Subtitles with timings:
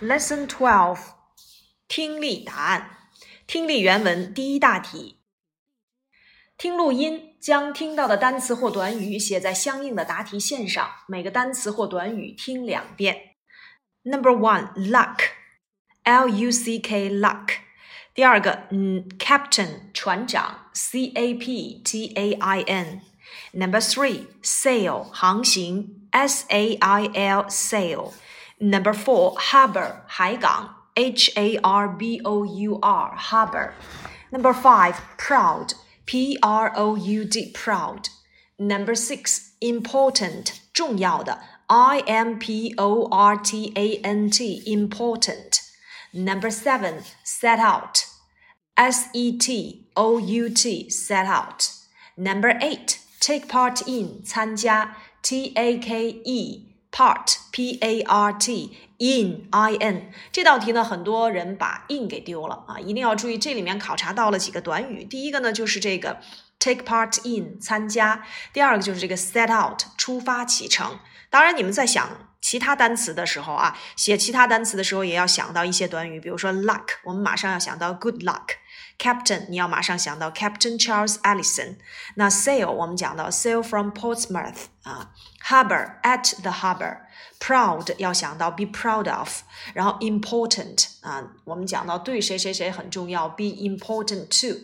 [0.00, 0.98] Lesson Twelve，
[1.88, 2.90] 听力答案。
[3.46, 5.20] 听力原文第一大题。
[6.58, 13.36] 听录音，将听到的单词或短语写在相应的答题线上，每个单词或短语听两遍。
[14.02, 17.48] Number one, luck，L U C K luck。
[18.14, 28.12] 第二个，嗯，captain 船长，C A P T A I N。Number three, sail 航行，S A I L sail。
[28.60, 33.74] Number four, harbor 海港，H A R B O U R harbor.
[34.30, 35.74] Number five, proud
[36.06, 38.08] P R O U D proud.
[38.58, 45.60] Number six, important 重要的 I M P O R T A N T important.
[46.12, 48.06] Number seven, set out
[48.76, 51.70] S E T O U T set out.
[52.16, 58.77] Number eight, take part in 参加 T A K E part p a r t
[58.97, 65.03] in i n 这道题呢，很多人把 in 给丢了啊，一定要注意，这里面考察到了几个短语。
[65.03, 66.19] 第一个呢，就是这个
[66.59, 68.21] take part in 参加；
[68.53, 70.99] 第二个就是这个 set out 出发启程。
[71.29, 72.09] 当然，你们在想
[72.41, 78.60] 其他单词的时候啊，写其他单词的时候也要想到一些短语，比如说 luck，我们马上要想到 good luck。
[79.00, 81.76] Captain，你要马上想到 Captain Charles Ellison。
[82.14, 85.12] 那 sail，我们讲到 sail from Portsmouth 啊，
[85.44, 89.42] harbor at the harbor。Proud 要想到 be proud of，
[89.74, 94.60] 然后 important 啊，我们讲到对谁谁谁很重要，be important to。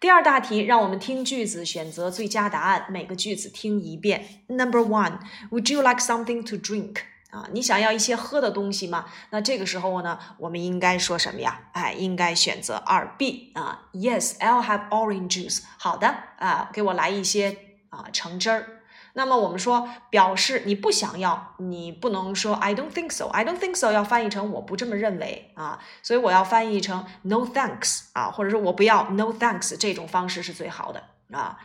[0.00, 4.42] 第二大题，让我们听句子，选择最佳答案，每个句子听一遍。
[4.46, 6.96] Number one，Would you like something to drink？
[7.31, 9.05] 啊，你想要一些喝的东西吗？
[9.31, 11.61] 那这个时候呢，我们应该说什么呀？
[11.71, 13.87] 哎，应该选择二 B 啊。
[13.93, 15.63] Yes，I'll have orange juice。
[15.77, 17.57] 好的啊，给我来一些
[17.89, 18.67] 啊橙汁儿。
[19.13, 23.27] 那么我们说表示你不想要，你不能说 I don't think so。
[23.27, 31.59] I don't think so 要翻译成我不这么认为啊，所以我要翻译成 No thanks 啊，或者说我不要 No thanks 这种方式是最好的啊。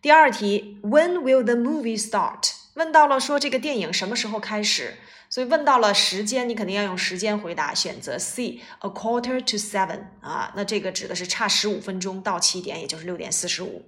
[0.00, 2.52] 第二题，When will the movie start？
[2.78, 4.94] 问到了说这个电影什么时候开始，
[5.28, 13.84] 所以问到了时间，你肯定要用时间回答，选择 C，a quarter to seven 啊，那这个指的是差十五分钟到七点，也就是六点四十五。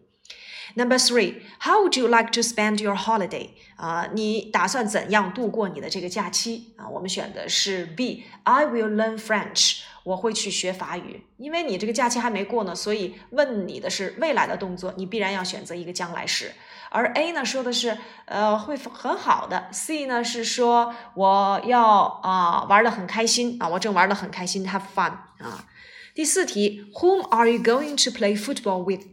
[0.75, 3.51] Number three，How would you like to spend your holiday？
[3.77, 6.89] 啊，你打算怎样度过你的这个假期啊？
[6.89, 9.81] 我们选的是 B，I will learn French。
[10.05, 16.53] 我会去学法语，因为你这个假期还没过呢，所以问你的是未来的动作，你必然要选择一个将来时。
[16.93, 21.87] 而 A 呢说的是呃会很好的，C 呢是说我要
[22.23, 25.67] 啊玩的很开心啊，我正玩的很开心，have fun 啊。
[26.15, 29.07] 第四题，Whom are you going to play football with？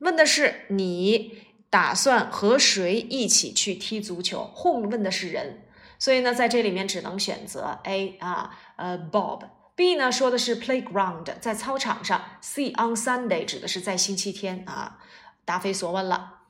[0.00, 1.38] 问的是你
[1.70, 5.62] 打算和谁一起去踢足球？Whom 问的是人，
[5.98, 9.44] 所以呢在这里面只能选择 A 啊，呃 Bob。
[9.80, 12.22] B 呢说的是 playground，在操场上。
[12.42, 14.98] C on Sunday 指的是在星期天啊，
[15.46, 16.40] 答非所问了。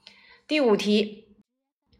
[0.48, 1.28] 第五题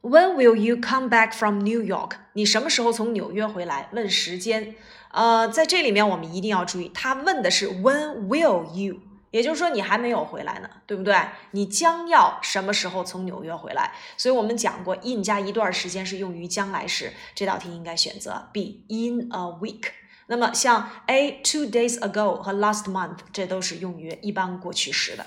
[0.03, 2.15] ，When will you come back from New York？
[2.33, 3.89] 你什么时候从纽约回来？
[3.93, 4.75] 问时间。
[5.13, 8.97] 呃，在这里面我们一定要注意，他问的是 When will you？
[9.31, 11.15] 也就是说你还没有回来呢，对不对？
[11.53, 13.93] 你将要什么时候从纽约回来？
[14.17, 17.13] 所以我们讲过，in 加一段时间是用于将来时。
[17.37, 19.93] 这道题应该选择 B，in a week。
[20.31, 25.27] 那么像 A two days ago 和 last month，这都是用于一般过去时的。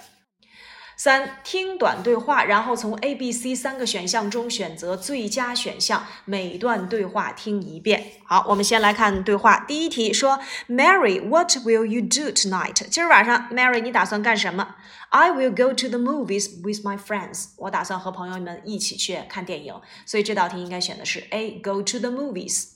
[0.96, 8.12] 三，听短对话，然后从 A、B、C 三个选项中选择最佳选项，每段对话听一遍。
[8.24, 9.66] 好，我们先来看对话。
[9.68, 12.88] 第一题说，Mary，what will you do tonight？
[12.90, 14.75] 今儿晚上，Mary，你打算干什么
[15.09, 17.47] ？I will go to the movies with my friends。
[17.58, 19.74] 我打算和朋友们一起去看电影。
[20.06, 22.72] 所以这道题应该选的是 A，go to the movies。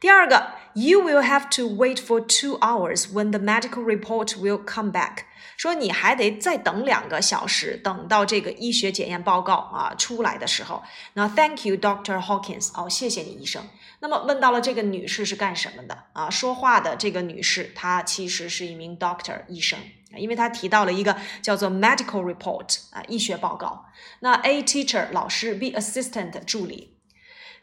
[0.00, 5.24] 第二个，You will have to wait for two hours when the medical report will come back。
[5.58, 10.82] 说你还得再等两个小时，等到这个医学检验报告啊出来的时候。
[11.12, 12.70] 那 Thank you, Doctor Hawkins。
[12.72, 13.62] 哦，谢谢你，医生。
[13.98, 16.30] 那么问到了这个女士是干什么的啊？
[16.30, 19.78] 说话的这个女士，她其实是一名 doctor 医生，
[20.16, 23.84] 因为她提到了一个叫做 medical report 啊医学报告。
[24.20, 26.96] 那 A teacher 老师，B assistant 助理。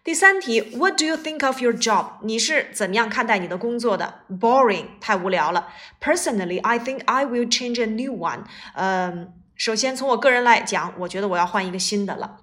[0.07, 2.15] 第三题，What do you think of your job？
[2.23, 4.23] 你是怎么样看待你的工作的？
[4.29, 5.69] Boring，太无聊了。
[6.01, 8.45] Personally, I think I will change a new one。
[8.75, 12.41] 嗯，首先从我个人来讲，我觉得我要换一个新的了。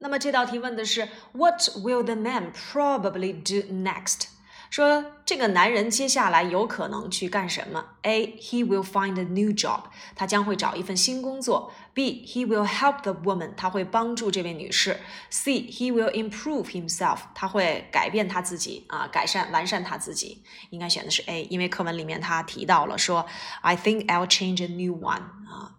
[0.00, 4.26] 那么这道题问的是 What will the man probably do next？
[4.73, 8.35] 说这个男人接下来有可能去干什么？A.
[8.41, 9.81] He will find a new job，
[10.15, 11.71] 他将会找一份新工作。
[11.93, 12.25] B.
[12.27, 14.99] He will help the woman，他会帮助这位女士。
[15.29, 15.59] C.
[15.69, 20.41] He will improve himself，他会改变他自己啊，改善完善他自己。
[20.71, 23.27] 应该选的是 A，因为课文里面他提到了说
[23.61, 25.21] ，I think I'll change a new one
[25.51, 25.75] 啊。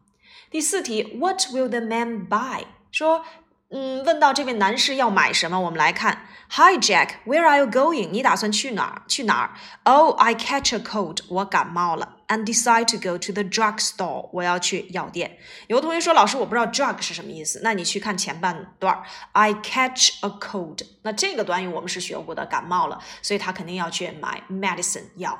[0.52, 2.62] 第四题，What will the man buy？
[2.92, 3.24] 说
[3.70, 6.28] 嗯，问到这位男士要买什么，我们来看。
[6.50, 8.10] Hi Jack，Where are you going？
[8.10, 9.02] 你打算去哪儿？
[9.08, 9.50] 去哪儿
[9.82, 12.16] ？Oh，I catch a cold，我感冒了。
[12.28, 15.38] And decide to go to the drug store，我要去药店。
[15.66, 19.02] 有的同学说，老师我不知道 drug 是什么意思，那你去看前半段
[19.32, 20.80] ，I catch a cold。
[21.02, 25.38] 那这个短语我们是学过的，感冒了，所以他肯定要去买 medicine 药。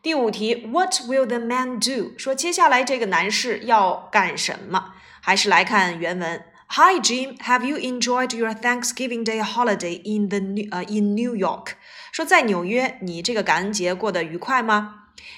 [0.00, 2.16] 第五题，What will the man do？
[2.18, 4.94] 说接下来这个男士要干什么？
[5.20, 6.44] 还是来看原文。
[6.73, 11.73] Hi Jim, have you enjoyed your Thanksgiving Day holiday in the New 呃 in New York？
[12.11, 14.95] 说在纽约，你这个感恩节过得愉快吗？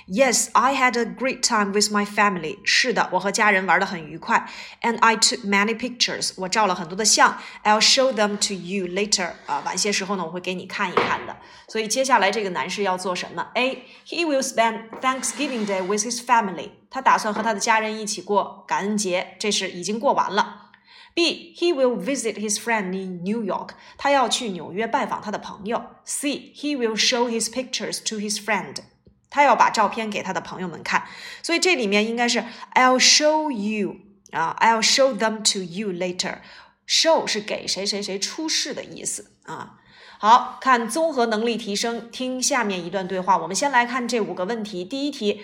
[0.07, 2.59] Yes, I had a great time with my family.
[2.63, 4.47] 是的，我和家人玩得很愉快。
[4.81, 6.33] And I took many pictures.
[6.37, 7.39] 我照了很多的相。
[7.63, 9.31] I'll show them to you later.
[9.47, 11.37] 啊，晚些时候呢，我会给你看一看的。
[11.67, 13.47] 所以接下来这个男士要做什么？
[13.55, 13.85] A.
[14.05, 16.71] He will spend Thanksgiving Day with his family.
[16.89, 20.64] 他打算和他的家人一起过感恩节，这是已经过完了。
[21.16, 21.54] B.
[21.56, 23.70] He will visit his friend in New York.
[23.96, 25.82] 他要去纽约拜访他的朋友。
[26.04, 26.52] C.
[26.54, 28.76] He will show his pictures to his friend.
[29.30, 31.08] 他要把照片给他的朋友们看。
[31.42, 33.96] 所以这里面应该是 I'll show you
[34.32, 36.40] 啊，I'll show them to you later.
[36.86, 39.80] Show 是给谁谁谁出示的意思啊。
[40.18, 43.38] 好看综合能力提升，听下面一段对话。
[43.38, 44.84] 我们先来看这五个问题。
[44.84, 45.40] 第一题。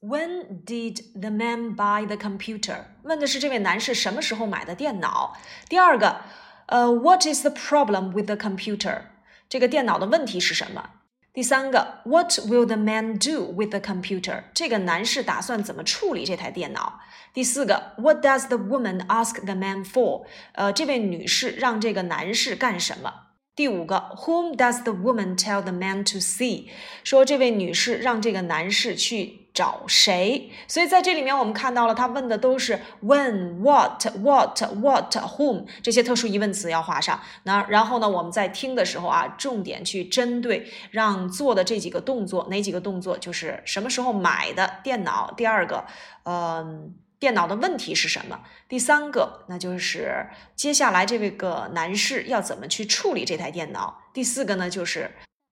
[0.00, 2.84] When did the man buy the computer？
[3.02, 5.36] 问的是这位男士什么时候买的电脑。
[5.68, 6.20] 第二个，
[6.66, 9.02] 呃，What is the problem with the computer？
[9.48, 10.90] 这个电脑的问题是什么？
[11.32, 14.44] 第三个，What will the man do with the computer？
[14.54, 17.00] 这个男士打算怎么处理这台电脑？
[17.32, 20.26] 第四个，What does the woman ask the man for？
[20.52, 23.12] 呃，这位女士让这个男士干什么？
[23.54, 26.68] 第五个，Whom does the woman tell the man to see？
[27.04, 30.49] 说这位女士让这个男士去 找谁？
[30.67, 37.19] 所以在这里面我们看到了，他问的都是 when、what、what、what、whom 这些特殊疑问词要画上。
[37.43, 45.33] 那然后呢，我们在听的时候啊，重点去针对让做的这几个动作，哪几个动作就是什么时候买的电脑？
[45.35, 45.85] 第二个，
[46.23, 46.95] 嗯。
[47.21, 48.39] 电脑的问题是什么？
[48.67, 50.25] 第三个，那就是
[50.55, 54.01] 接下来这位个男士要怎么去处理这台电脑？
[54.11, 55.11] 第四个呢，就是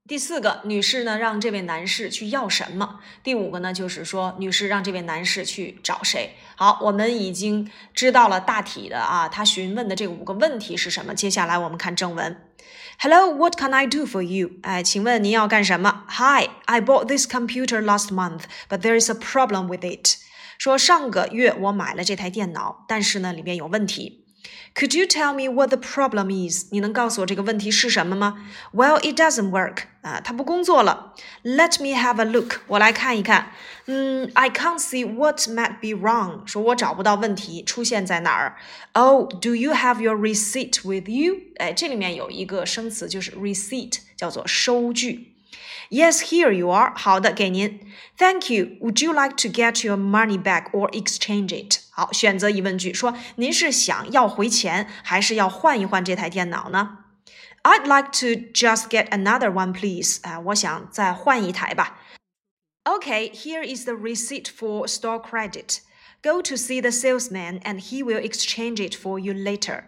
[0.10, 3.00] 第四个女士呢让这位男士去要什么？
[3.24, 6.36] 第五个呢，就是说女士让这位男士去找谁？
[6.56, 11.14] 好，我们已经知道了大体的啊，他询问的这五个问题是什么？
[11.14, 12.36] 接下来我们看正文。
[12.98, 14.50] Hello, what can I do for you？
[14.64, 20.16] 哎，请问您要干什么？Hi, I bought this computer last month, but there is a problem with it.
[20.58, 24.26] 说上个月我买了这台电脑，但是呢里面有问题。
[24.75, 26.67] Could you tell me what the problem is？
[26.73, 28.45] 你能告诉我这个问题是什么吗？
[28.73, 29.85] Well, it doesn't work.
[30.03, 31.15] 啊，它不工作了。
[31.45, 32.63] Let me have a look.
[32.67, 33.53] 我来看一看。
[33.87, 36.45] 嗯，I can't see what might be wrong.
[36.47, 38.57] 说我找不到问题出现在哪儿。
[38.95, 41.37] Oh, do you have your receipt with you？
[41.59, 45.35] 哎，这里面有一个生词就是 receipt，叫做收据。
[45.91, 46.93] Yes, here you are.
[46.97, 47.79] 好的，给您。
[48.19, 48.67] Thank you.
[48.81, 51.79] Would you like to get your money back or exchange it?
[52.00, 57.00] 好，选择疑问句，说您是想要回钱，还是要换一换这台电脑呢
[57.64, 60.20] ？I'd like to just get another one, please.
[60.22, 62.00] 啊，我想再换一台吧。
[62.86, 65.80] Okay, here is the receipt for store credit.
[66.24, 69.84] Go to see the salesman and he will exchange it for you later.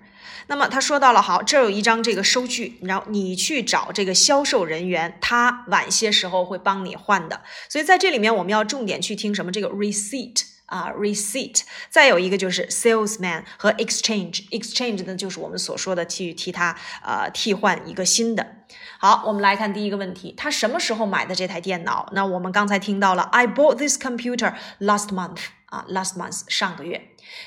[0.48, 7.42] 那么他说到了，好，这有一张这个收据，然后你去找这个销售人员，他晚些时候会帮你换的。
[7.70, 9.50] 所以在这里面我们要重点去听什么？
[9.50, 11.64] 这个 receipt 啊，receipt。
[11.90, 18.56] 再有一个就是 salesman 和 exchange，exchange 呢就是我们所说的去替他呃替换一个新的。
[18.98, 22.08] 好，我们来看第一个问题，他什么时候买的这台电脑？
[22.14, 25.42] 那我们刚才听到了，I bought this computer last month。
[25.66, 27.02] 啊，last month 上个月。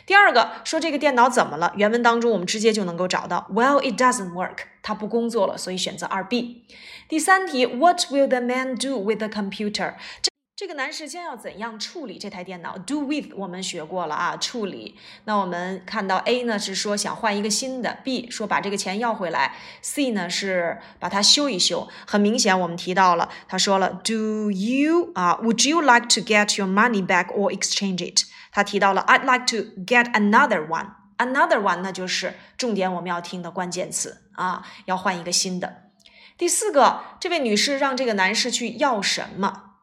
[0.06, 1.74] 第二个说这个电脑怎么了？
[1.76, 6.64] 原文当中我们直接就能够找到，Well, it doesn't work，它不工作了，所以选择二 B。
[7.06, 9.96] 第三题，What will the man do with the computer？
[10.22, 14.94] 这这个男士将要怎样处理这台电脑？Do with 我们学过了啊，处理。
[15.24, 21.88] 那我们看到 A 呢是说想换一个新的，B 说把这个钱要回来，C 呢是把它修一修。
[22.06, 28.22] 很明显，我们提到了，他说了，Do you 啊，Would you like to get your money back or exchange it？
[28.52, 30.90] 他提到了，I'd like to get another one。
[31.18, 35.90] Another one 那就是重点我们要听的关键词啊，要换一个新的。
[36.38, 39.73] 第四个，这位女士让这个男士去要什么？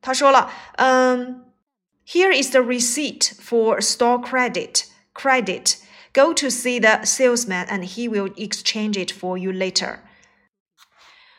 [0.00, 1.44] 她说了，嗯，
[2.06, 4.84] Here is the receipt for store credit.
[5.12, 5.76] Credit.
[6.12, 9.98] Go to see the salesman, and he will exchange it for you later.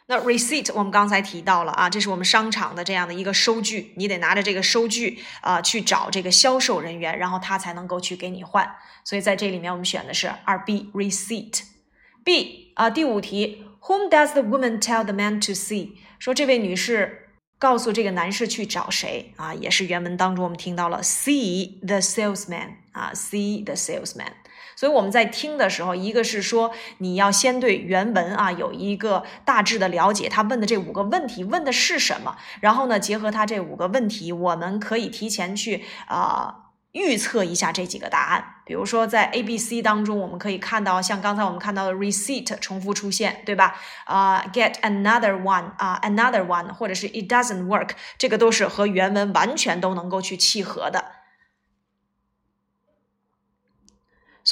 [0.08, 8.70] 那 receipt 我们刚才提到了啊，这是我们商场的这样的一个收据，你得拿着这个收据啊去找这个销售人员，然后他才能够去给你换。
[9.04, 15.98] 所以在这里面我们选的是二 B receipt。B 啊，第五题，Whom does the woman tell the man to see？
[16.20, 17.30] 说这位女士
[17.62, 19.54] 告诉这个男士去找谁啊？
[19.54, 24.33] 也是原文当中我们听到了 see the salesman 啊，see the salesman。
[24.75, 36.62] 所以我们在听的时候，一个是说你要先对原文啊有一个大致的了解，他问的这五个问题问的是什么，然后呢，结合他这五个问题，我们可以提前去啊
[36.93, 38.45] 预测一下这几个答案。
[38.65, 43.75] 比如说在 A、B、C 当中，我们可以看到像刚才我们看到的 receipt 重复出现，对吧？
[44.05, 51.22] 啊，get another one 啊，another one，或者是 it doesn't work，这个都是和原文完全都能够去契合的。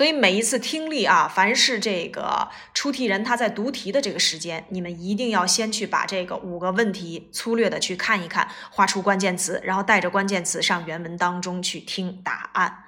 [0.00, 12.84] 所以每一次听力啊，凡是这个出题人他在读题的这个时间，你们一定要先去把这个五个问题粗略的去看一看，画出关键词，然后带着关键词上原文当中去听答案。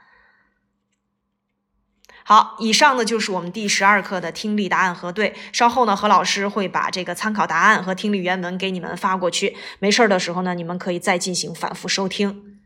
[2.24, 5.34] 好，以上呢就是我们第十二课的听力答案核对。
[5.52, 9.54] 稍后呢，何老师会把这个参考答案和听力原文给你们发过去。
[9.80, 12.61] 没事儿的时候呢，你们可以再进行反复收听。